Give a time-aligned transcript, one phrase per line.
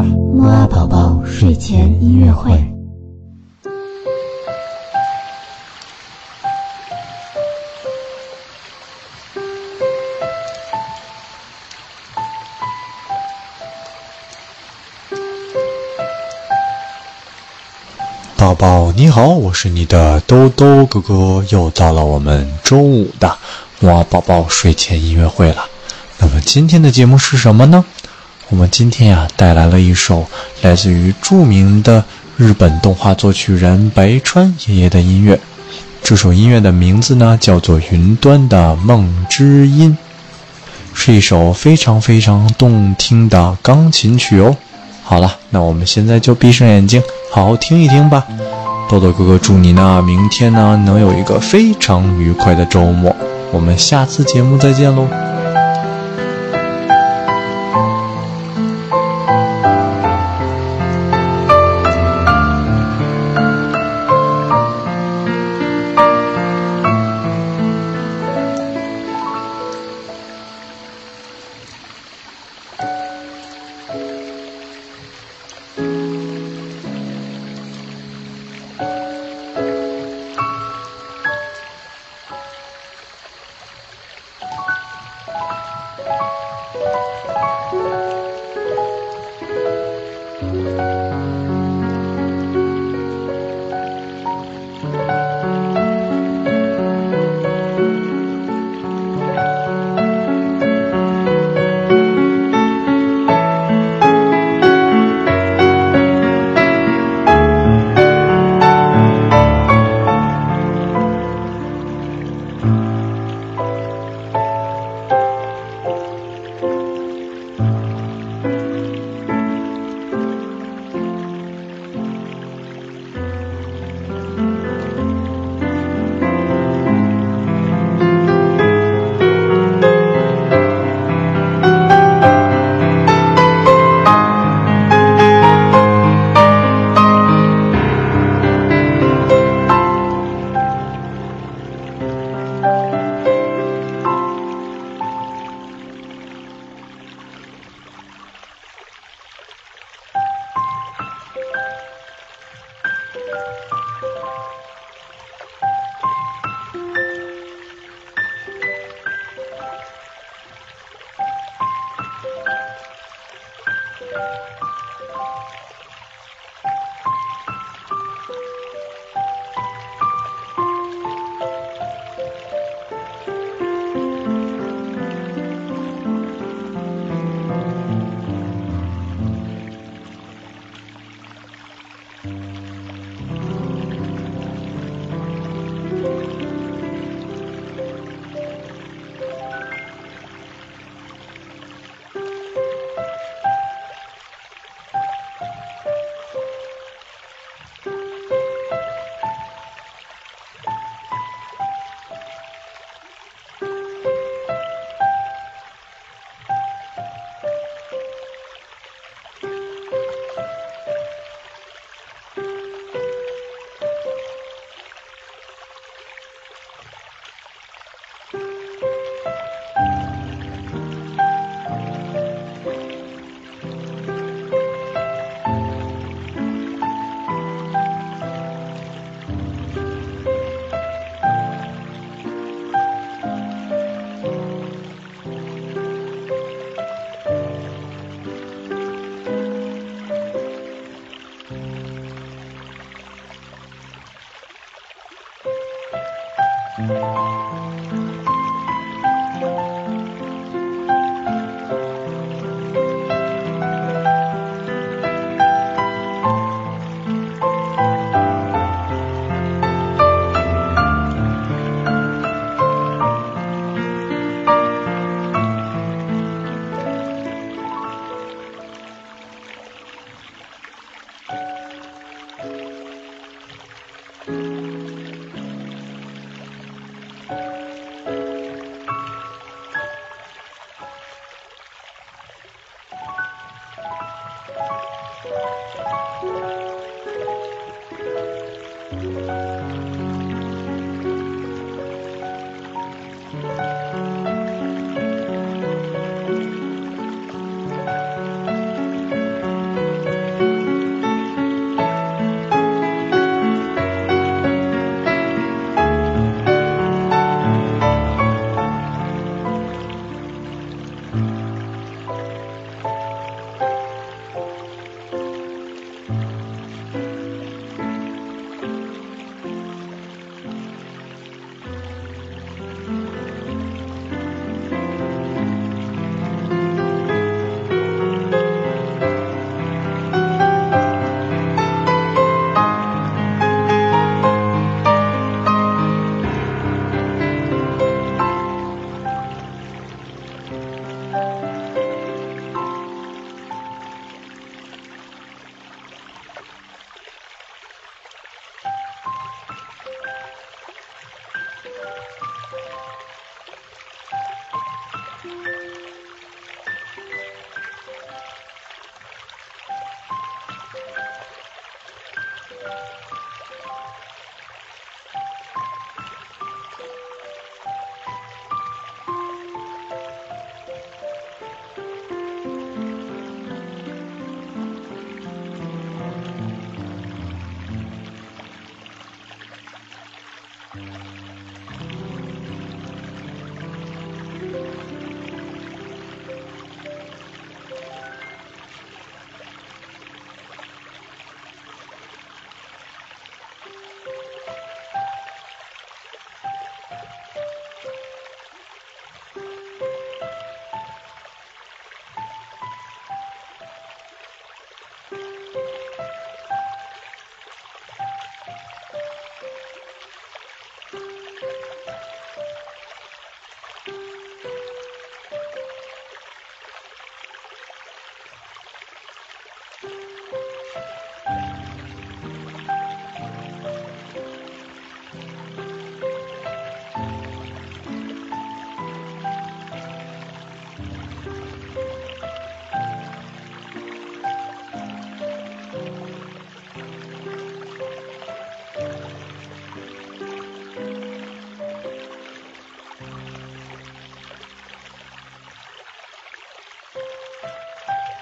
[0.00, 0.06] 吧。
[0.34, 2.66] 木啊宝宝睡前音乐会。
[18.36, 23.36] 宝宝你好，我是你的兜兜哥哥，又到了我们周五的
[23.82, 25.66] 哇宝宝睡前音乐会了。
[26.18, 27.84] 那么今天的节目是什么呢？
[28.50, 30.26] 我们今天呀带来了一首
[30.62, 32.04] 来自于著名的
[32.36, 35.38] 日本动画作曲人白川爷爷的音乐。
[36.02, 39.96] 这首音乐的名字呢叫做《云端的梦之音》，
[40.98, 44.56] 是一首非常非常动听的钢琴曲哦。
[45.04, 48.26] 好了，那我们现在就闭上眼睛，好好听一听吧。
[48.90, 53.14] 豆豆哥哥祝你呢，明天呢能有一个非常愉快的周末。
[53.52, 55.29] 我们下次节目再见喽。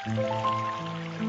[0.08, 1.27] Música